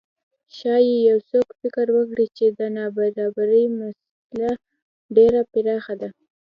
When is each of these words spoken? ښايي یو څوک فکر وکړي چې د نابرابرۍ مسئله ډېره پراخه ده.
ښايي 0.55 0.95
یو 1.09 1.17
څوک 1.29 1.47
فکر 1.61 1.85
وکړي 1.97 2.27
چې 2.37 2.45
د 2.59 2.59
نابرابرۍ 2.77 3.65
مسئله 3.79 4.51
ډېره 5.15 5.41
پراخه 5.51 5.93
ده. 6.01 6.09